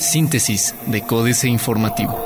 Síntesis 0.00 0.74
de 0.86 1.02
Códice 1.02 1.48
Informativo. 1.48 2.18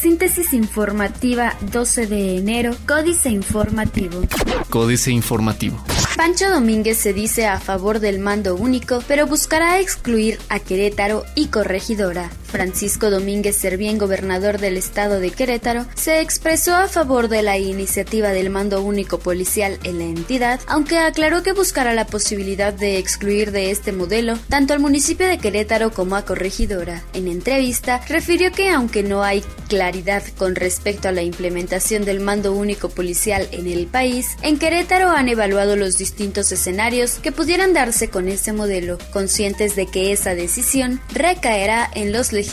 Síntesis 0.00 0.52
informativa 0.52 1.54
12 1.72 2.06
de 2.06 2.36
enero, 2.36 2.74
Códice 2.86 3.30
Informativo. 3.30 4.22
Códice 4.68 5.10
Informativo. 5.10 5.82
Pancho 6.16 6.50
Domínguez 6.50 6.98
se 6.98 7.12
dice 7.12 7.46
a 7.46 7.58
favor 7.58 7.98
del 8.00 8.18
mando 8.18 8.54
único, 8.54 9.02
pero 9.08 9.26
buscará 9.26 9.80
excluir 9.80 10.38
a 10.48 10.60
Querétaro 10.60 11.24
y 11.34 11.46
Corregidora. 11.46 12.30
Francisco 12.54 13.10
Domínguez 13.10 13.56
Servién, 13.56 13.98
gobernador 13.98 14.58
del 14.58 14.76
estado 14.76 15.18
de 15.18 15.32
Querétaro, 15.32 15.86
se 15.96 16.20
expresó 16.20 16.76
a 16.76 16.86
favor 16.86 17.26
de 17.26 17.42
la 17.42 17.58
iniciativa 17.58 18.28
del 18.28 18.48
mando 18.48 18.80
único 18.80 19.18
policial 19.18 19.80
en 19.82 19.98
la 19.98 20.04
entidad, 20.04 20.60
aunque 20.68 20.98
aclaró 20.98 21.42
que 21.42 21.52
buscará 21.52 21.94
la 21.94 22.06
posibilidad 22.06 22.72
de 22.72 22.98
excluir 22.98 23.50
de 23.50 23.72
este 23.72 23.90
modelo 23.90 24.38
tanto 24.48 24.72
al 24.72 24.78
municipio 24.78 25.26
de 25.26 25.38
Querétaro 25.38 25.90
como 25.90 26.14
a 26.14 26.24
Corregidora. 26.24 27.02
En 27.12 27.26
entrevista, 27.26 28.00
refirió 28.08 28.52
que 28.52 28.70
aunque 28.70 29.02
no 29.02 29.24
hay 29.24 29.42
claridad 29.68 30.22
con 30.38 30.54
respecto 30.54 31.08
a 31.08 31.12
la 31.12 31.22
implementación 31.22 32.04
del 32.04 32.20
mando 32.20 32.52
único 32.52 32.88
policial 32.88 33.48
en 33.50 33.66
el 33.66 33.88
país, 33.88 34.36
en 34.42 34.60
Querétaro 34.60 35.10
han 35.10 35.28
evaluado 35.28 35.74
los 35.74 35.98
distintos 35.98 36.52
escenarios 36.52 37.14
que 37.14 37.32
pudieran 37.32 37.74
darse 37.74 38.10
con 38.10 38.28
ese 38.28 38.52
modelo, 38.52 38.98
conscientes 39.12 39.74
de 39.74 39.86
que 39.86 40.12
esa 40.12 40.36
decisión 40.36 41.00
recaerá 41.12 41.90
en 41.94 42.12
los 42.12 42.32
legisladores 42.32 42.43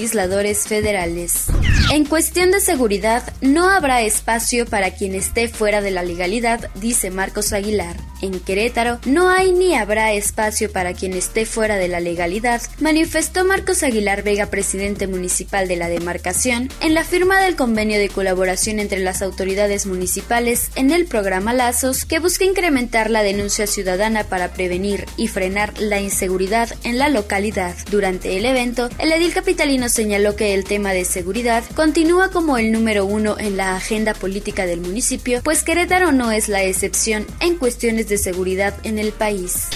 federales. 0.67 1.47
En 1.91 2.05
cuestión 2.05 2.51
de 2.51 2.59
seguridad, 2.59 3.23
no 3.41 3.69
habrá 3.69 4.01
espacio 4.01 4.65
para 4.65 4.91
quien 4.91 5.15
esté 5.15 5.47
fuera 5.47 5.81
de 5.81 5.91
la 5.91 6.03
legalidad, 6.03 6.69
dice 6.75 7.11
Marcos 7.11 7.53
Aguilar. 7.53 8.10
En 8.21 8.39
Querétaro 8.39 8.99
no 9.05 9.29
hay 9.29 9.51
ni 9.51 9.75
habrá 9.75 10.13
espacio 10.13 10.71
para 10.71 10.93
quien 10.93 11.13
esté 11.13 11.45
fuera 11.45 11.77
de 11.77 11.87
la 11.87 11.99
legalidad, 11.99 12.61
manifestó 12.79 13.45
Marcos 13.45 13.83
Aguilar 13.83 14.23
Vega, 14.23 14.47
presidente 14.47 15.07
municipal 15.07 15.67
de 15.67 15.75
la 15.75 15.89
demarcación, 15.89 16.69
en 16.81 16.93
la 16.93 17.03
firma 17.03 17.41
del 17.41 17.55
convenio 17.55 17.99
de 17.99 18.09
colaboración 18.09 18.79
entre 18.79 18.99
las 18.99 19.21
autoridades 19.21 19.85
municipales 19.85 20.69
en 20.75 20.91
el 20.91 21.05
programa 21.05 21.53
Lazos, 21.53 22.05
que 22.05 22.19
busca 22.19 22.45
incrementar 22.45 23.09
la 23.09 23.23
denuncia 23.23 23.67
ciudadana 23.67 24.23
para 24.23 24.53
prevenir 24.53 25.05
y 25.17 25.27
frenar 25.27 25.73
la 25.79 25.99
inseguridad 25.99 26.69
en 26.83 26.97
la 26.97 27.09
localidad. 27.09 27.75
Durante 27.89 28.37
el 28.37 28.45
evento, 28.45 28.89
el 28.99 29.11
edil 29.11 29.33
capitalino 29.33 29.89
señaló 29.89 30.35
que 30.35 30.53
el 30.53 30.63
tema 30.63 30.93
de 30.93 31.05
seguridad 31.05 31.63
continúa 31.75 32.29
como 32.29 32.57
el 32.57 32.71
número 32.71 33.05
uno 33.05 33.37
en 33.39 33.57
la 33.57 33.75
agenda 33.75 34.13
política 34.13 34.65
del 34.65 34.81
municipio, 34.81 35.41
pues 35.43 35.63
Querétaro 35.63 36.11
no 36.11 36.31
es 36.31 36.49
la 36.49 36.63
excepción 36.63 37.25
en 37.39 37.55
cuestiones 37.55 38.09
de 38.09 38.10
seguridad 38.17 38.73
en 38.83 38.99
el 38.99 39.11
país. 39.11 39.67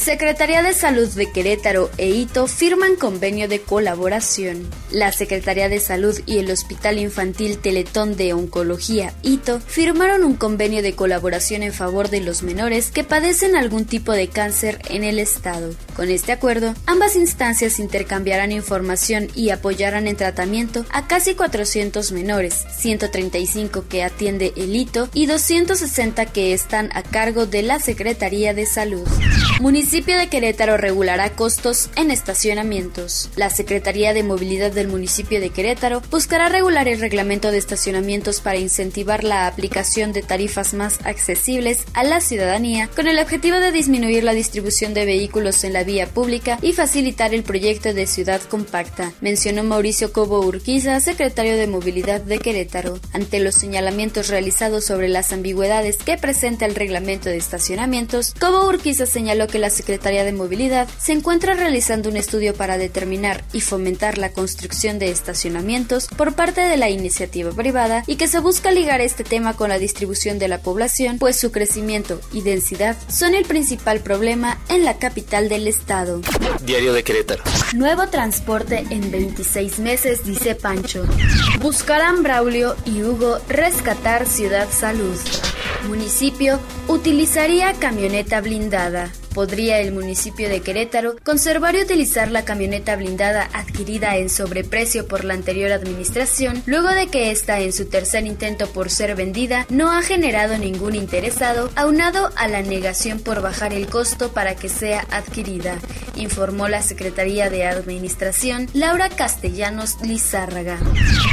Secretaría 0.00 0.62
de 0.62 0.72
Salud 0.72 1.08
de 1.08 1.30
Querétaro 1.30 1.90
e 1.98 2.08
Hito 2.08 2.46
firman 2.46 2.96
convenio 2.96 3.48
de 3.48 3.60
colaboración. 3.60 4.66
La 4.90 5.12
Secretaría 5.12 5.68
de 5.68 5.78
Salud 5.78 6.18
y 6.24 6.38
el 6.38 6.50
Hospital 6.50 6.98
Infantil 6.98 7.58
Teletón 7.58 8.16
de 8.16 8.32
Oncología 8.32 9.12
Hito 9.22 9.60
firmaron 9.60 10.24
un 10.24 10.36
convenio 10.36 10.82
de 10.82 10.94
colaboración 10.94 11.62
en 11.62 11.74
favor 11.74 12.08
de 12.08 12.22
los 12.22 12.42
menores 12.42 12.90
que 12.90 13.04
padecen 13.04 13.56
algún 13.56 13.84
tipo 13.84 14.12
de 14.12 14.28
cáncer 14.28 14.78
en 14.88 15.04
el 15.04 15.18
estado. 15.18 15.74
Con 15.94 16.08
este 16.08 16.32
acuerdo, 16.32 16.74
ambas 16.86 17.14
instancias 17.14 17.78
intercambiarán 17.78 18.52
información 18.52 19.28
y 19.34 19.50
apoyarán 19.50 20.08
en 20.08 20.16
tratamiento 20.16 20.86
a 20.90 21.08
casi 21.08 21.34
400 21.34 22.10
menores, 22.12 22.64
135 22.78 23.84
que 23.86 24.02
atiende 24.02 24.54
el 24.56 24.74
Hito 24.74 25.10
y 25.12 25.26
260 25.26 26.24
que 26.24 26.54
están 26.54 26.88
a 26.94 27.02
cargo 27.02 27.44
de 27.44 27.60
la 27.60 27.78
Secretaría 27.80 28.54
de 28.54 28.64
Salud 28.64 29.06
de 29.90 30.28
Querétaro 30.28 30.76
regulará 30.76 31.30
costos 31.30 31.90
en 31.96 32.12
estacionamientos. 32.12 33.28
La 33.34 33.50
Secretaría 33.50 34.14
de 34.14 34.22
Movilidad 34.22 34.70
del 34.70 34.86
municipio 34.86 35.40
de 35.40 35.50
Querétaro 35.50 36.00
buscará 36.12 36.48
regular 36.48 36.86
el 36.86 37.00
reglamento 37.00 37.50
de 37.50 37.58
estacionamientos 37.58 38.40
para 38.40 38.58
incentivar 38.58 39.24
la 39.24 39.48
aplicación 39.48 40.12
de 40.12 40.22
tarifas 40.22 40.74
más 40.74 41.00
accesibles 41.04 41.84
a 41.92 42.04
la 42.04 42.20
ciudadanía 42.20 42.88
con 42.94 43.08
el 43.08 43.18
objetivo 43.18 43.58
de 43.58 43.72
disminuir 43.72 44.22
la 44.22 44.32
distribución 44.32 44.94
de 44.94 45.04
vehículos 45.04 45.64
en 45.64 45.72
la 45.72 45.82
vía 45.82 46.06
pública 46.06 46.58
y 46.62 46.72
facilitar 46.72 47.34
el 47.34 47.42
proyecto 47.42 47.92
de 47.92 48.06
ciudad 48.06 48.40
compacta, 48.42 49.12
mencionó 49.20 49.64
Mauricio 49.64 50.12
Cobo 50.12 50.40
Urquiza, 50.40 51.00
secretario 51.00 51.56
de 51.56 51.66
Movilidad 51.66 52.20
de 52.20 52.38
Querétaro. 52.38 53.00
Ante 53.12 53.40
los 53.40 53.56
señalamientos 53.56 54.28
realizados 54.28 54.84
sobre 54.84 55.08
las 55.08 55.32
ambigüedades 55.32 55.96
que 55.96 56.16
presenta 56.16 56.64
el 56.64 56.76
reglamento 56.76 57.28
de 57.28 57.38
estacionamientos, 57.38 58.34
Cobo 58.38 58.68
Urquiza 58.68 59.04
señaló 59.04 59.48
que 59.48 59.58
la 59.58 59.70
Secretaría 59.80 60.24
de 60.24 60.34
Movilidad 60.34 60.86
se 60.98 61.12
encuentra 61.12 61.54
realizando 61.54 62.10
un 62.10 62.18
estudio 62.18 62.52
para 62.52 62.76
determinar 62.76 63.42
y 63.54 63.62
fomentar 63.62 64.18
la 64.18 64.30
construcción 64.30 64.98
de 64.98 65.10
estacionamientos 65.10 66.06
por 66.18 66.34
parte 66.34 66.60
de 66.60 66.76
la 66.76 66.90
iniciativa 66.90 67.50
privada 67.52 68.04
y 68.06 68.16
que 68.16 68.28
se 68.28 68.40
busca 68.40 68.72
ligar 68.72 69.00
este 69.00 69.24
tema 69.24 69.54
con 69.54 69.70
la 69.70 69.78
distribución 69.78 70.38
de 70.38 70.48
la 70.48 70.58
población, 70.58 71.18
pues 71.18 71.40
su 71.40 71.50
crecimiento 71.50 72.20
y 72.30 72.42
densidad 72.42 72.94
son 73.08 73.34
el 73.34 73.46
principal 73.46 74.00
problema 74.00 74.58
en 74.68 74.84
la 74.84 74.98
capital 74.98 75.48
del 75.48 75.66
estado. 75.66 76.20
Diario 76.62 76.92
de 76.92 77.02
Querétaro. 77.02 77.42
Nuevo 77.74 78.08
transporte 78.08 78.84
en 78.90 79.10
26 79.10 79.78
meses, 79.78 80.26
dice 80.26 80.56
Pancho. 80.56 81.06
Buscarán 81.62 82.22
Braulio 82.22 82.76
y 82.84 83.02
Hugo 83.02 83.38
rescatar 83.48 84.26
Ciudad 84.26 84.68
Salud. 84.70 85.16
Municipio 85.88 86.60
utilizaría 86.86 87.72
camioneta 87.72 88.42
blindada 88.42 89.10
podría 89.34 89.80
el 89.80 89.92
municipio 89.92 90.48
de 90.48 90.60
Querétaro 90.60 91.16
conservar 91.24 91.74
y 91.74 91.82
utilizar 91.82 92.30
la 92.30 92.44
camioneta 92.44 92.96
blindada 92.96 93.48
adquirida 93.52 94.16
en 94.16 94.28
sobreprecio 94.28 95.06
por 95.08 95.24
la 95.24 95.34
anterior 95.34 95.72
administración, 95.72 96.62
luego 96.66 96.88
de 96.88 97.08
que 97.08 97.30
esta 97.30 97.60
en 97.60 97.72
su 97.72 97.86
tercer 97.86 98.26
intento 98.26 98.68
por 98.68 98.90
ser 98.90 99.14
vendida 99.14 99.66
no 99.70 99.90
ha 99.92 100.02
generado 100.02 100.58
ningún 100.58 100.94
interesado, 100.94 101.70
aunado 101.76 102.30
a 102.36 102.48
la 102.48 102.62
negación 102.62 103.20
por 103.20 103.42
bajar 103.42 103.72
el 103.72 103.86
costo 103.86 104.32
para 104.32 104.56
que 104.56 104.68
sea 104.68 105.06
adquirida, 105.10 105.78
informó 106.16 106.68
la 106.68 106.82
Secretaría 106.82 107.50
de 107.50 107.66
Administración 107.66 108.68
Laura 108.74 109.08
Castellanos 109.08 109.96
Lizárraga. 110.02 110.78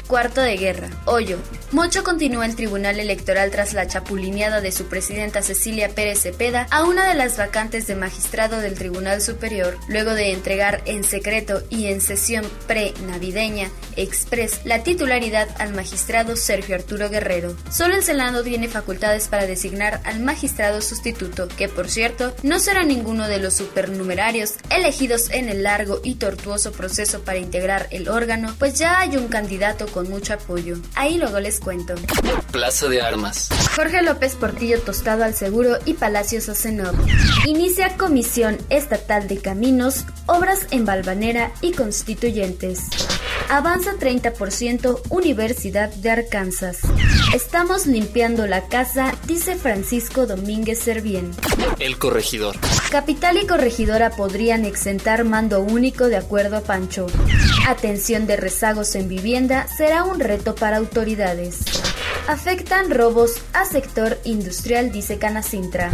Cuarto 0.08 0.42
de 0.42 0.58
guerra. 0.58 0.90
Hoyo. 1.06 1.38
Mocho 1.72 2.06
continúa 2.06 2.46
el 2.46 2.56
Tribunal 2.56 2.98
Electoral 2.98 3.52
tras 3.52 3.74
la 3.74 3.88
chapulineada 3.88 4.62
de 4.62 4.72
su 4.72 4.86
presidenta 4.86 5.42
Cecilia 5.42 5.90
Pérez 5.90 6.22
Cepeda 6.22 6.66
a 6.72 6.86
una 6.86 7.06
de 7.06 7.14
las 7.14 7.38
vacantes 7.38 7.88
de 7.88 7.96
magistrado 7.96 8.62
del 8.62 8.76
Tribunal 8.76 9.20
Superior, 9.22 9.78
luego 9.90 10.14
de 10.14 10.32
entregar 10.32 10.82
en 10.86 11.04
secreto 11.04 11.62
y 11.70 11.88
en 11.88 12.00
sesión 12.00 12.46
pre-navideña 12.68 13.70
express 13.98 14.62
la 14.64 14.84
titularidad 14.84 15.50
al 15.60 15.74
magistrado 15.74 16.36
Sergio 16.36 16.76
Arturo 16.76 17.10
Guerrero. 17.10 17.56
Solo 17.72 17.96
el 17.96 18.04
Senado 18.04 18.44
tiene 18.44 18.68
facultades 18.68 19.28
para 19.28 19.46
designar 19.46 20.02
al 20.06 20.20
magistrado 20.20 20.82
sustituto, 20.82 21.48
que 21.48 21.68
por 21.68 21.90
cierto 21.90 22.36
no 22.44 22.60
será 22.60 22.84
ninguno 22.84 23.28
de 23.28 23.40
los 23.40 23.56
supernumerarios 23.56 24.54
elegidos 24.70 25.30
en 25.32 25.50
el 25.50 25.64
largo 25.64 26.00
y 26.04 26.16
tortuoso 26.16 26.72
proceso 26.72 27.22
para 27.22 27.40
integrar 27.40 27.88
el 27.92 28.08
órgano, 28.08 28.56
pues 28.58 28.78
ya 28.78 29.00
hay 29.00 29.18
un 29.18 29.28
candidato 29.28 29.88
con 29.88 30.10
mucho 30.10 30.34
apoyo. 30.34 30.78
Ahí 30.96 31.18
luego 31.18 31.40
les 31.40 31.60
cuento. 31.60 31.96
Plaza 32.52 32.88
de 32.88 33.02
Armas. 33.02 33.50
Jorge 33.76 34.02
López 34.02 34.36
Portillo 34.36 34.80
Tostado 34.82 35.24
al 35.24 35.36
Seguro 35.36 35.78
y 35.86 35.94
Palacios 35.94 36.50
Acenov. 36.50 36.96
Inicia 37.46 37.98
Comisión 37.98 38.58
Estatal 38.70 39.28
de 39.28 39.38
Caminos, 39.38 40.06
Obras 40.26 40.68
en 40.72 40.86
Balvanera 40.86 41.52
y 41.62 41.72
Constituyentes. 41.74 42.80
Avanza 43.50 43.94
30% 43.94 45.02
Universidad 45.10 45.90
de 45.90 46.12
Arkansas. 46.12 46.80
Estamos 47.34 47.88
limpiando 47.88 48.46
la 48.46 48.68
casa, 48.68 49.16
dice 49.26 49.56
Francisco 49.56 50.26
Domínguez 50.26 50.80
Servién. 50.80 51.32
El 51.80 51.98
corregidor. 51.98 52.58
Capital 52.92 53.38
y 53.38 53.48
corregidora 53.48 54.10
podrían 54.10 54.66
exentar 54.66 55.24
mando 55.24 55.62
único 55.62 56.08
de 56.08 56.18
acuerdo 56.18 56.58
a 56.58 56.62
Pancho. 56.62 57.08
Atención 57.68 58.28
de 58.28 58.36
rezagos 58.36 58.96
en 58.96 59.08
vivienda 59.08 59.68
será 59.68 60.04
un 60.04 60.20
reto 60.20 60.54
para 60.54 60.78
autoridades. 60.78 61.60
Afectan 62.28 62.92
robos 62.92 63.42
a 63.54 63.64
sector 63.64 64.18
industrial, 64.26 64.92
dice 64.92 65.18
Canacintra. 65.18 65.92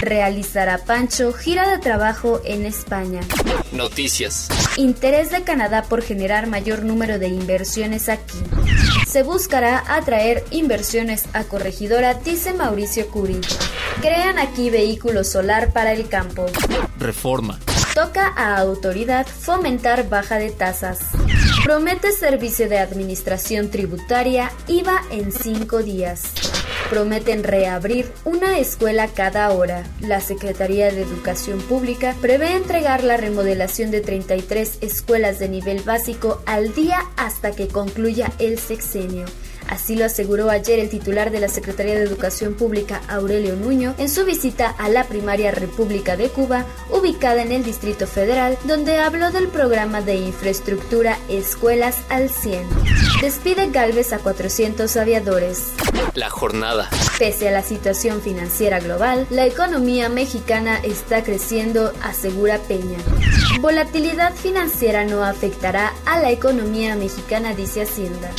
Realizará 0.00 0.78
Pancho 0.78 1.34
gira 1.34 1.68
de 1.68 1.76
trabajo 1.76 2.40
en 2.44 2.64
España. 2.64 3.20
Noticias. 3.70 4.48
Interés 4.78 5.30
de 5.30 5.42
Canadá 5.42 5.82
por 5.82 6.00
generar 6.00 6.46
mayor 6.46 6.84
número 6.84 7.18
de 7.18 7.28
inversiones 7.28 8.08
aquí. 8.08 8.38
Se 9.06 9.22
buscará 9.22 9.84
atraer 9.86 10.44
inversiones 10.50 11.24
a 11.34 11.44
corregidora, 11.44 12.14
dice 12.14 12.54
Mauricio 12.54 13.08
Curi. 13.08 13.42
Crean 14.00 14.38
aquí 14.38 14.70
vehículo 14.70 15.22
solar 15.22 15.74
para 15.74 15.92
el 15.92 16.08
campo. 16.08 16.46
Reforma. 16.98 17.60
Toca 17.94 18.32
a 18.36 18.56
autoridad 18.56 19.26
fomentar 19.26 20.08
baja 20.08 20.38
de 20.38 20.50
tasas. 20.50 20.98
Promete 21.64 22.12
servicio 22.12 22.68
de 22.68 22.76
administración 22.76 23.70
tributaria 23.70 24.52
IVA 24.68 25.00
en 25.10 25.32
cinco 25.32 25.82
días. 25.82 26.34
prometen 26.90 27.42
reabrir 27.42 28.12
una 28.26 28.58
escuela 28.58 29.08
cada 29.08 29.50
hora. 29.50 29.82
La 30.00 30.20
Secretaría 30.20 30.92
de 30.92 31.00
Educación 31.00 31.58
Pública 31.62 32.14
prevé 32.20 32.54
entregar 32.54 33.02
la 33.02 33.16
remodelación 33.16 33.90
de 33.90 34.02
33 34.02 34.78
escuelas 34.82 35.38
de 35.38 35.48
nivel 35.48 35.80
básico 35.80 36.42
al 36.44 36.74
día 36.74 36.98
hasta 37.16 37.52
que 37.52 37.68
concluya 37.68 38.30
el 38.38 38.58
sexenio. 38.58 39.24
Así 39.68 39.96
lo 39.96 40.04
aseguró 40.04 40.50
ayer 40.50 40.78
el 40.78 40.90
titular 40.90 41.30
de 41.30 41.40
la 41.40 41.48
Secretaría 41.48 41.94
de 41.94 42.02
Educación 42.02 42.54
Pública, 42.54 43.00
Aurelio 43.08 43.56
Nuño, 43.56 43.94
en 43.98 44.08
su 44.08 44.24
visita 44.24 44.68
a 44.70 44.88
la 44.88 45.04
primaria 45.04 45.50
República 45.50 46.16
de 46.16 46.28
Cuba, 46.28 46.64
ubicada 46.90 47.42
en 47.42 47.52
el 47.52 47.64
Distrito 47.64 48.06
Federal, 48.06 48.58
donde 48.64 48.98
habló 48.98 49.30
del 49.30 49.48
programa 49.48 50.00
de 50.00 50.16
infraestructura 50.16 51.18
Escuelas 51.28 51.96
al 52.08 52.30
100. 52.30 52.66
Despide 53.20 53.70
Galvez 53.70 54.12
a 54.12 54.18
400 54.18 54.96
aviadores. 54.96 55.72
La 56.14 56.30
jornada. 56.30 56.90
Pese 57.18 57.48
a 57.48 57.52
la 57.52 57.62
situación 57.62 58.20
financiera 58.20 58.80
global, 58.80 59.26
la 59.30 59.46
economía 59.46 60.08
mexicana 60.08 60.78
está 60.82 61.22
creciendo, 61.22 61.92
asegura 62.02 62.58
Peña. 62.58 62.98
Volatilidad 63.60 64.34
financiera 64.34 65.04
no 65.04 65.24
afectará 65.24 65.92
a 66.06 66.20
la 66.20 66.30
economía 66.30 66.96
mexicana, 66.96 67.54
dice 67.54 67.82
Hacienda 67.82 68.30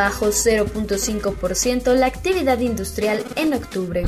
bajo 0.00 0.28
0.5% 0.28 1.92
la 1.94 2.06
actividad 2.06 2.58
industrial 2.60 3.22
en 3.36 3.52
octubre. 3.52 4.04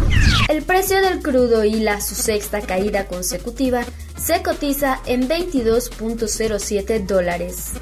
El 0.48 0.62
precio 0.62 1.02
del 1.02 1.20
crudo 1.20 1.64
y 1.64 1.80
la 1.80 2.00
su 2.00 2.14
sexta 2.14 2.62
caída 2.62 3.06
consecutiva 3.08 3.84
se 4.16 4.42
cotiza 4.42 5.02
en 5.04 5.28
22.07 5.28 7.04
dólares. 7.04 7.72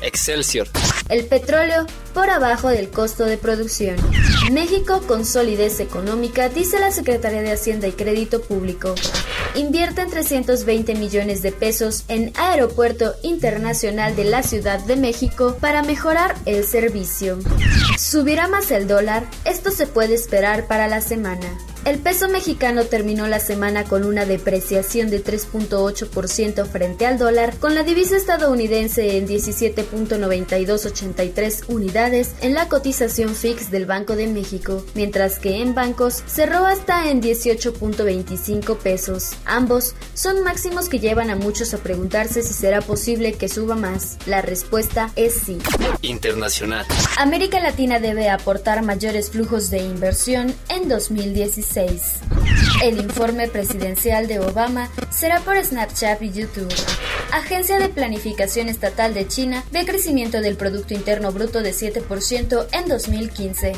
Excelsior. 0.00 0.66
El 1.08 1.26
petróleo 1.26 1.86
por 2.12 2.28
abajo 2.28 2.70
del 2.70 2.90
costo 2.90 3.24
de 3.24 3.38
producción. 3.38 3.94
México 4.50 5.02
con 5.06 5.24
solidez 5.24 5.78
económica, 5.78 6.48
dice 6.48 6.80
la 6.80 6.90
Secretaría 6.90 7.42
de 7.42 7.52
Hacienda 7.52 7.86
y 7.86 7.92
Crédito 7.92 8.40
Público. 8.40 8.96
Invierten 9.56 10.08
320 10.08 10.94
millones 10.94 11.42
de 11.42 11.50
pesos 11.50 12.04
en 12.08 12.32
Aeropuerto 12.36 13.14
Internacional 13.22 14.14
de 14.14 14.24
la 14.24 14.44
Ciudad 14.44 14.78
de 14.84 14.94
México 14.94 15.56
para 15.60 15.82
mejorar 15.82 16.36
el 16.46 16.64
servicio. 16.64 17.38
¿Subirá 17.98 18.46
más 18.46 18.70
el 18.70 18.86
dólar? 18.86 19.24
Esto 19.44 19.72
se 19.72 19.88
puede 19.88 20.14
esperar 20.14 20.68
para 20.68 20.86
la 20.86 21.00
semana. 21.00 21.58
El 21.86 21.98
peso 21.98 22.28
mexicano 22.28 22.84
terminó 22.84 23.26
la 23.26 23.40
semana 23.40 23.84
con 23.84 24.04
una 24.04 24.26
depreciación 24.26 25.08
de 25.08 25.24
3.8% 25.24 26.66
frente 26.66 27.06
al 27.06 27.16
dólar, 27.16 27.56
con 27.58 27.74
la 27.74 27.84
divisa 27.84 28.18
estadounidense 28.18 29.16
en 29.16 29.26
17.9283 29.26 31.64
unidades 31.68 32.34
en 32.42 32.52
la 32.52 32.68
cotización 32.68 33.34
fix 33.34 33.70
del 33.70 33.86
Banco 33.86 34.14
de 34.14 34.26
México, 34.26 34.84
mientras 34.94 35.38
que 35.38 35.62
en 35.62 35.74
bancos 35.74 36.22
cerró 36.26 36.66
hasta 36.66 37.08
en 37.08 37.22
18.25 37.22 38.76
pesos. 38.76 39.30
Ambos 39.46 39.94
son 40.12 40.42
máximos 40.42 40.90
que 40.90 40.98
llevan 40.98 41.30
a 41.30 41.36
muchos 41.36 41.72
a 41.72 41.78
preguntarse 41.78 42.42
si 42.42 42.52
será 42.52 42.82
posible 42.82 43.32
que 43.32 43.48
suba 43.48 43.74
más. 43.74 44.18
La 44.26 44.42
respuesta 44.42 45.12
es 45.16 45.32
sí. 45.32 45.56
Internacional. 46.02 46.84
América 47.16 47.58
Latina 47.58 48.00
debe 48.00 48.28
aportar 48.28 48.82
mayores 48.82 49.30
flujos 49.30 49.70
de 49.70 49.78
inversión 49.78 50.54
en 50.68 50.90
2016. 51.74 52.20
El 52.82 52.98
informe 52.98 53.48
presidencial 53.48 54.26
de 54.26 54.40
Obama 54.40 54.90
será 55.10 55.40
por 55.40 55.62
Snapchat 55.62 56.20
y 56.22 56.30
YouTube. 56.30 56.72
Agencia 57.32 57.78
de 57.78 57.88
Planificación 57.88 58.68
Estatal 58.68 59.14
de 59.14 59.28
China 59.28 59.62
ve 59.70 59.84
crecimiento 59.86 60.40
del 60.40 60.56
Producto 60.56 60.94
Interno 60.94 61.30
Bruto 61.30 61.62
de 61.62 61.72
7% 61.72 62.66
en 62.72 62.88
2015. 62.88 63.72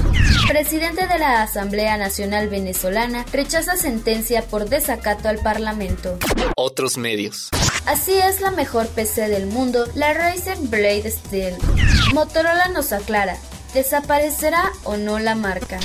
Presidente 0.48 1.06
de 1.06 1.18
la 1.18 1.42
Asamblea 1.42 1.98
Nacional 1.98 2.48
Venezolana 2.48 3.26
rechaza 3.32 3.76
sentencia 3.76 4.42
por 4.42 4.68
desacato 4.68 5.28
al 5.28 5.38
Parlamento. 5.38 6.18
Otros 6.56 6.96
medios. 6.96 7.50
Así 7.84 8.12
es 8.14 8.40
la 8.40 8.52
mejor 8.52 8.86
PC 8.88 9.28
del 9.28 9.46
mundo, 9.46 9.86
la 9.94 10.14
Razer 10.14 10.56
Blade 10.58 11.10
Steel. 11.10 11.54
Motorola 12.14 12.68
nos 12.68 12.92
aclara, 12.92 13.36
¿desaparecerá 13.74 14.70
o 14.84 14.96
no 14.96 15.18
la 15.18 15.34
marca? 15.34 15.78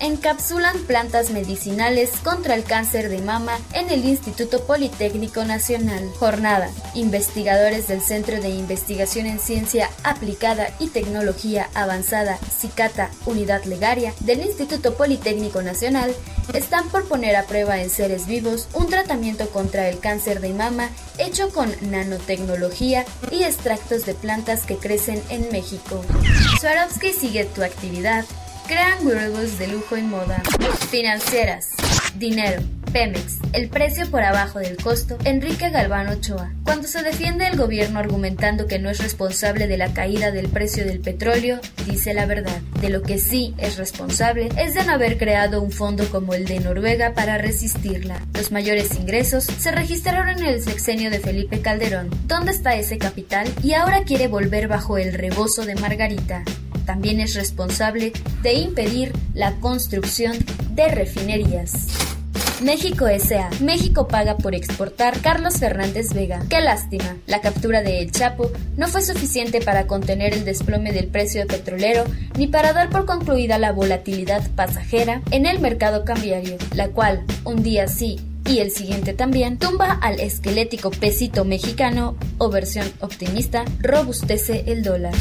Encapsulan 0.00 0.78
plantas 0.84 1.30
medicinales 1.30 2.10
contra 2.22 2.54
el 2.54 2.64
cáncer 2.64 3.08
de 3.08 3.20
mama 3.20 3.58
en 3.72 3.90
el 3.90 4.04
Instituto 4.04 4.64
Politécnico 4.64 5.44
Nacional. 5.44 6.08
Jornada. 6.18 6.70
Investigadores 6.94 7.88
del 7.88 8.00
Centro 8.00 8.40
de 8.40 8.50
Investigación 8.50 9.26
en 9.26 9.38
Ciencia 9.38 9.90
Aplicada 10.04 10.68
y 10.78 10.88
Tecnología 10.88 11.68
Avanzada, 11.74 12.38
CICATA 12.60 13.10
Unidad 13.26 13.64
Legaria, 13.64 14.14
del 14.20 14.40
Instituto 14.40 14.94
Politécnico 14.94 15.62
Nacional, 15.62 16.14
están 16.54 16.88
por 16.88 17.06
poner 17.06 17.36
a 17.36 17.44
prueba 17.44 17.80
en 17.80 17.90
seres 17.90 18.26
vivos 18.26 18.68
un 18.72 18.88
tratamiento 18.88 19.50
contra 19.50 19.88
el 19.88 19.98
cáncer 19.98 20.40
de 20.40 20.54
mama 20.54 20.88
hecho 21.18 21.50
con 21.50 21.70
nanotecnología 21.90 23.04
y 23.30 23.42
extractos 23.42 24.06
de 24.06 24.14
plantas 24.14 24.64
que 24.64 24.76
crecen 24.76 25.22
en 25.28 25.50
México. 25.52 26.02
Swarovski 26.60 27.12
sigue 27.12 27.44
tu 27.44 27.62
actividad 27.62 28.24
Crean 28.68 29.06
wearables 29.06 29.58
de 29.58 29.66
lujo 29.68 29.96
en 29.96 30.10
moda. 30.10 30.42
Financieras. 30.90 31.70
Dinero. 32.18 32.62
Pemex, 32.92 33.38
el 33.54 33.68
precio 33.68 34.10
por 34.10 34.22
abajo 34.22 34.58
del 34.58 34.76
costo, 34.76 35.16
Enrique 35.24 35.70
Galván 35.70 36.08
Ochoa. 36.08 36.52
Cuando 36.64 36.86
se 36.86 37.02
defiende 37.02 37.46
el 37.46 37.56
gobierno 37.56 37.98
argumentando 37.98 38.66
que 38.66 38.78
no 38.78 38.90
es 38.90 38.98
responsable 38.98 39.66
de 39.68 39.76
la 39.78 39.92
caída 39.92 40.30
del 40.32 40.48
precio 40.48 40.84
del 40.84 41.00
petróleo, 41.00 41.60
dice 41.86 42.12
la 42.12 42.26
verdad. 42.26 42.60
De 42.80 42.90
lo 42.90 43.02
que 43.02 43.18
sí 43.18 43.54
es 43.58 43.76
responsable 43.76 44.48
es 44.58 44.74
de 44.74 44.84
no 44.84 44.92
haber 44.92 45.16
creado 45.16 45.62
un 45.62 45.70
fondo 45.70 46.06
como 46.10 46.34
el 46.34 46.44
de 46.44 46.60
Noruega 46.60 47.14
para 47.14 47.38
resistirla. 47.38 48.22
Los 48.34 48.52
mayores 48.52 48.94
ingresos 48.96 49.44
se 49.44 49.70
registraron 49.70 50.28
en 50.28 50.44
el 50.44 50.62
sexenio 50.62 51.10
de 51.10 51.20
Felipe 51.20 51.60
Calderón. 51.60 52.10
¿Dónde 52.26 52.52
está 52.52 52.74
ese 52.74 52.98
capital? 52.98 53.48
Y 53.62 53.74
ahora 53.74 54.04
quiere 54.04 54.28
volver 54.28 54.68
bajo 54.68 54.98
el 54.98 55.14
rebozo 55.14 55.64
de 55.64 55.74
Margarita 55.74 56.44
también 56.88 57.20
es 57.20 57.34
responsable 57.34 58.14
de 58.42 58.54
impedir 58.54 59.12
la 59.34 59.56
construcción 59.56 60.38
de 60.70 60.88
refinerías. 60.88 61.86
México 62.62 63.06
S.A. 63.06 63.50
México 63.60 64.08
paga 64.08 64.38
por 64.38 64.54
exportar 64.54 65.20
Carlos 65.20 65.58
Fernández 65.58 66.14
Vega. 66.14 66.42
Qué 66.48 66.62
lástima. 66.62 67.18
La 67.26 67.42
captura 67.42 67.82
de 67.82 68.00
El 68.00 68.10
Chapo 68.10 68.50
no 68.78 68.88
fue 68.88 69.02
suficiente 69.02 69.60
para 69.60 69.86
contener 69.86 70.32
el 70.32 70.46
desplome 70.46 70.92
del 70.92 71.08
precio 71.08 71.46
petrolero 71.46 72.04
ni 72.38 72.46
para 72.46 72.72
dar 72.72 72.88
por 72.88 73.04
concluida 73.04 73.58
la 73.58 73.72
volatilidad 73.72 74.50
pasajera 74.52 75.20
en 75.30 75.44
el 75.44 75.60
mercado 75.60 76.06
cambiario, 76.06 76.56
la 76.74 76.88
cual, 76.88 77.22
un 77.44 77.62
día 77.62 77.86
sí 77.86 78.18
y 78.46 78.60
el 78.60 78.70
siguiente 78.70 79.12
también, 79.12 79.58
tumba 79.58 79.92
al 79.92 80.20
esquelético 80.20 80.90
pesito 80.90 81.44
mexicano 81.44 82.16
o 82.38 82.48
versión 82.48 82.90
optimista, 83.00 83.66
robustece 83.80 84.64
el 84.66 84.82
dólar. 84.82 85.12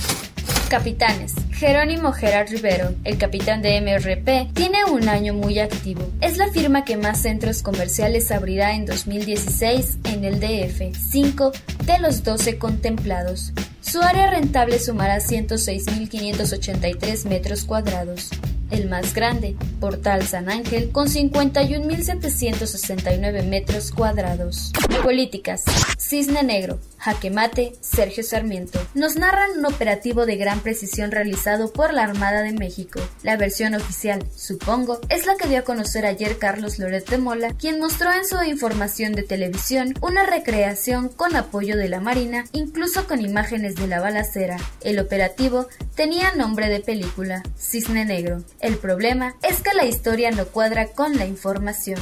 Capitanes. 0.70 1.34
Jerónimo 1.58 2.14
Gerard 2.14 2.50
Rivero, 2.50 2.94
el 3.04 3.18
capitán 3.18 3.64
de 3.64 3.82
MRP, 3.82 4.54
tiene 4.54 4.86
un 4.86 5.10
año 5.10 5.34
muy 5.34 5.58
activo. 5.58 6.08
Es 6.22 6.38
la 6.38 6.52
firma 6.52 6.86
que 6.86 6.98
más 6.98 7.24
centros 7.24 7.64
comerciales 7.64 8.30
abrirá 8.30 8.76
en 8.76 8.86
2016 8.86 9.98
en 10.04 10.24
el 10.24 10.40
DF, 10.40 10.96
5 10.96 11.52
de 11.84 11.98
los 11.98 12.24
12 12.24 12.60
contemplados. 12.60 13.54
Su 13.82 14.04
área 14.04 14.30
rentable 14.30 14.78
sumará 14.78 15.18
106.583 15.18 17.26
metros 17.26 17.66
cuadrados 17.66 18.30
el 18.72 18.90
más 18.90 19.14
grande, 19.14 19.56
Portal 19.80 20.28
San 20.28 20.50
Ángel, 20.50 20.92
con 20.92 21.08
51.769 21.08 23.44
metros 23.44 23.92
cuadrados. 23.92 24.72
Políticas. 25.04 25.64
Cisne 25.98 26.44
Negro. 26.44 26.80
Jaque 26.98 27.30
Mate. 27.30 27.74
Sergio 27.82 28.24
Sarmiento. 28.24 28.80
Nos 28.94 29.16
narran 29.16 29.60
un 29.60 29.66
operativo 29.66 30.26
de 30.26 30.36
gran 30.36 30.60
precisión 30.62 31.12
realizado 31.12 31.72
por 31.72 31.94
la 31.94 32.04
Armada 32.04 32.42
de 32.42 32.54
México. 32.54 33.00
La 33.24 33.38
versión 33.38 33.76
oficial, 33.76 34.26
supongo, 34.36 35.00
es 35.10 35.26
la 35.26 35.36
que 35.36 35.48
dio 35.48 35.60
a 35.60 35.64
conocer 35.64 36.06
ayer 36.06 36.38
Carlos 36.38 36.80
Loret 36.80 37.10
de 37.10 37.18
Mola, 37.18 37.54
quien 37.54 37.80
mostró 37.80 38.12
en 38.12 38.26
su 38.26 38.42
información 38.44 39.14
de 39.14 39.24
televisión 39.24 39.94
una 40.02 40.26
recreación 40.26 41.10
con 41.10 41.36
apoyo 41.36 41.78
de 41.78 41.90
la 41.90 42.00
Marina, 42.00 42.46
incluso 42.52 43.08
con 43.08 43.22
imágenes 43.22 43.76
de 43.76 43.88
la 43.88 44.00
balacera. 44.00 44.58
El 44.82 45.00
operativo 45.00 45.68
tenía 45.98 46.32
nombre 46.36 46.70
de 46.70 46.80
película, 46.80 47.42
Cisne 47.58 48.06
Negro. 48.06 48.44
El 48.62 48.78
problema 48.78 49.36
es 49.42 49.62
que 49.64 49.74
la 49.74 49.84
historia 49.84 50.30
no 50.30 50.46
cuadra 50.46 50.90
con 50.90 51.18
la 51.18 51.26
información. 51.26 52.00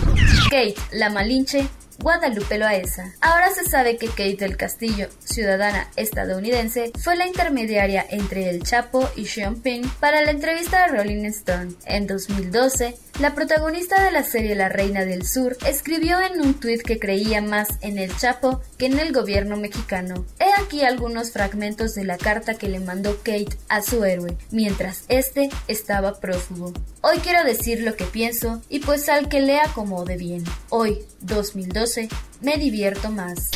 Kate, 0.52 0.76
la 0.92 1.10
Malinche, 1.10 1.66
Guadalupe 2.00 2.58
Loaesa. 2.58 3.14
Ahora 3.22 3.50
se 3.52 3.64
sabe 3.64 3.98
que 3.98 4.08
Kate 4.08 4.38
del 4.38 4.58
Castillo, 4.58 5.08
ciudadana 5.20 5.90
estadounidense, 5.96 6.92
fue 7.02 7.16
la 7.16 7.28
intermediaria 7.28 8.06
entre 8.10 8.50
el 8.50 8.64
Chapo 8.64 9.10
y 9.16 9.26
Sean 9.26 9.62
Penn 9.62 9.90
para 10.00 10.22
la 10.22 10.32
entrevista 10.32 10.86
de 10.86 10.98
Rolling 10.98 11.26
Stone. 11.26 11.74
En 11.86 12.08
2012, 12.08 12.96
La 13.20 13.34
protagonista 13.34 14.04
de 14.04 14.12
la 14.12 14.24
serie 14.24 14.56
La 14.56 14.68
Reina 14.68 15.06
del 15.06 15.26
Sur 15.26 15.56
escribió 15.66 16.20
en 16.20 16.42
un 16.42 16.54
tuit 16.56 16.82
que 16.82 17.00
creía 17.00 17.42
más 17.42 17.70
en 17.80 17.98
el 17.98 18.14
Chapo 18.18 18.62
que 18.78 18.88
en 18.88 19.00
el 19.00 19.14
gobierno 19.14 19.56
mexicano. 19.56 20.26
He 20.38 20.62
aquí 20.62 20.84
algunos 20.84 21.32
fragmentos 21.32 21.96
de 21.96 22.04
la 22.04 22.18
carta 22.18 22.56
que 22.56 22.68
le 22.68 22.82
mandó 22.82 23.16
Kate 23.20 23.58
a 23.70 23.82
su 23.82 24.04
héroe, 24.04 24.38
mientras 24.52 25.06
este 25.08 25.50
estaba 25.70 26.20
prófugo. 26.20 26.74
Hoy 27.08 27.20
quiero 27.20 27.44
decir 27.44 27.82
lo 27.82 27.96
que 27.96 28.06
pienso 28.06 28.64
y 28.68 28.80
pues 28.80 29.10
al 29.10 29.30
que 29.30 29.40
lea 29.40 29.72
como 29.76 30.06
de 30.06 30.18
bien. 30.18 30.44
Hoy, 30.70 31.06
2012, 31.20 32.10
me 32.42 32.58
divierto 32.58 33.12
más. 33.12 33.52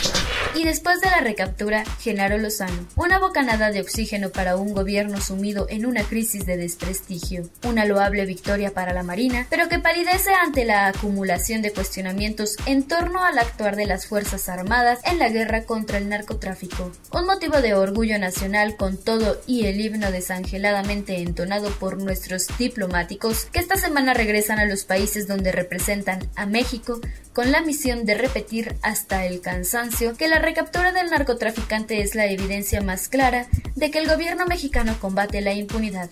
Y 0.55 0.63
después 0.63 0.99
de 0.99 1.09
la 1.09 1.21
recaptura, 1.21 1.83
Genaro 1.99 2.37
Lozano. 2.37 2.87
Una 2.95 3.19
bocanada 3.19 3.71
de 3.71 3.81
oxígeno 3.81 4.29
para 4.31 4.55
un 4.55 4.73
gobierno 4.73 5.21
sumido 5.21 5.67
en 5.69 5.85
una 5.85 6.03
crisis 6.03 6.45
de 6.45 6.57
desprestigio. 6.57 7.49
Una 7.63 7.85
loable 7.85 8.25
victoria 8.25 8.73
para 8.73 8.93
la 8.93 9.03
Marina, 9.03 9.45
pero 9.49 9.69
que 9.69 9.79
palidece 9.79 10.31
ante 10.33 10.65
la 10.65 10.87
acumulación 10.87 11.61
de 11.61 11.71
cuestionamientos 11.71 12.55
en 12.65 12.87
torno 12.87 13.23
al 13.23 13.37
actuar 13.37 13.75
de 13.75 13.85
las 13.85 14.07
Fuerzas 14.07 14.49
Armadas 14.49 14.99
en 15.05 15.19
la 15.19 15.29
guerra 15.29 15.65
contra 15.65 15.99
el 15.99 16.09
narcotráfico. 16.09 16.91
Un 17.13 17.25
motivo 17.25 17.61
de 17.61 17.75
orgullo 17.75 18.17
nacional 18.17 18.75
con 18.75 18.97
todo 18.97 19.39
y 19.45 19.67
el 19.67 19.79
himno 19.79 20.11
desangeladamente 20.11 21.21
entonado 21.21 21.69
por 21.71 22.01
nuestros 22.01 22.47
diplomáticos 22.57 23.45
que 23.45 23.59
esta 23.59 23.75
semana 23.75 24.13
regresan 24.13 24.59
a 24.59 24.65
los 24.65 24.83
países 24.83 25.27
donde 25.27 25.51
representan 25.51 26.27
a 26.35 26.45
México 26.45 26.99
con 27.33 27.51
la 27.51 27.61
misión 27.61 28.05
de 28.05 28.15
repetir 28.15 28.75
hasta 28.81 29.25
el 29.25 29.41
cansancio 29.41 30.15
que 30.15 30.27
la 30.27 30.39
recaptura 30.39 30.91
del 30.91 31.09
narcotraficante 31.09 32.01
es 32.01 32.15
la 32.15 32.25
evidencia 32.25 32.81
más 32.81 33.07
clara 33.07 33.47
de 33.75 33.91
que 33.91 33.99
el 33.99 34.07
gobierno 34.07 34.45
mexicano 34.45 34.95
combate 34.99 35.41
la 35.41 35.53
impunidad 35.53 36.09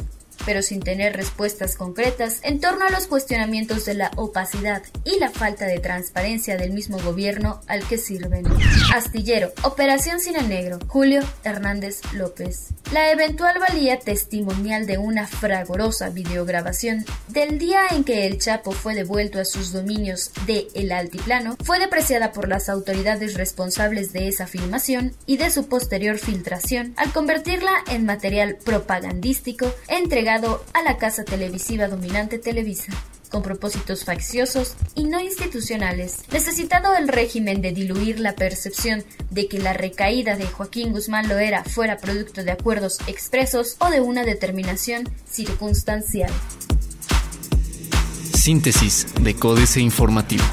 pero 0.48 0.62
sin 0.62 0.80
tener 0.80 1.13
respuestas 1.13 1.75
concretas 1.75 2.39
en 2.42 2.62
torno 2.62 2.86
a 2.86 2.89
los 2.89 3.08
cuestionamientos 3.08 3.84
de 3.84 3.96
la 3.96 4.12
opacidad 4.16 4.82
y 5.04 5.20
la 5.20 5.30
falta 5.30 5.66
de 5.66 5.80
transparencia 5.80 6.56
del 6.56 6.72
mismo 6.72 7.00
gobierno 7.00 7.60
al 7.68 7.86
que 7.86 7.98
sirven. 7.98 8.46
Astillero, 8.96 9.51
Operación 9.63 10.22
Cine 10.22 10.44
Negro, 10.44 10.80
Julio 10.88 11.22
Hernández 11.44 12.00
López. 12.13 12.70
La 12.94 13.12
eventual 13.12 13.60
valía 13.60 14.00
testimonial 14.00 14.86
de 14.86 14.98
una 14.98 15.27
fragorosa 15.27 16.12
videograbación 16.12 17.04
del 17.27 17.60
día 17.60 17.82
en 17.92 18.06
que 18.06 18.25
el 18.25 18.38
Chapo 18.38 18.72
fue 18.72 18.96
devuelto 18.96 19.42
a 19.42 19.46
sus 19.46 19.74
dominios 19.74 20.32
de 20.46 20.70
El 20.75 20.94
Altiplano 20.94 21.58
fue 21.62 21.77
depreciada 21.77 22.32
por 22.32 22.48
las 22.48 22.70
autoridades 22.70 23.34
responsables 23.34 24.13
de 24.13 24.30
esa 24.30 24.48
filmación 24.48 25.12
y 25.25 25.36
de 25.36 25.50
su 25.50 25.68
posterior 25.68 26.18
filtración 26.18 26.94
al 26.96 27.12
convertirla 27.12 27.72
en 27.89 28.06
material 28.06 28.56
propagandístico 28.63 29.70
entregado 29.89 30.37
a 30.74 30.84
la 30.84 30.98
casa 30.98 31.24
televisiva 31.24 31.88
dominante 31.88 32.38
Televisa 32.38 32.94
con 33.29 33.41
propósitos 33.41 34.06
facciosos 34.06 34.75
y 34.96 35.06
no 35.06 35.20
institucionales, 35.20 36.20
necesitado 36.32 36.96
el 36.96 37.08
régimen 37.08 37.62
de 37.62 37.72
diluir 37.72 38.20
la 38.20 38.36
percepción 38.36 39.03
de 39.32 39.48
que 39.48 39.60
la 39.60 39.74
recaída 39.74 40.38
de 40.38 40.46
Joaquín 40.46 40.94
Guzmán 40.94 41.27
Loera 41.27 41.63
fuera 41.63 41.98
producto 41.98 42.44
de 42.44 42.51
acuerdos 42.51 43.00
expresos 43.08 43.75
o 43.79 43.89
de 43.89 44.00
una 44.00 44.24
determinación 44.24 45.10
circunstancial. 45.29 46.32
Síntesis 48.34 49.08
de 49.20 49.36
Códice 49.36 49.82
Informativo. 49.82 50.46